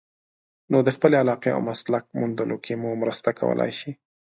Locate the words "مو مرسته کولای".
2.81-3.71